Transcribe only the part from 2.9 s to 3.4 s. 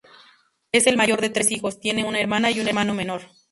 menor.